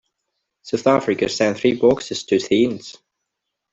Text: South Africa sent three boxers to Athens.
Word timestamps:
South 0.63 0.87
Africa 0.87 1.29
sent 1.29 1.59
three 1.59 1.75
boxers 1.75 2.23
to 2.23 2.37
Athens. 2.37 2.97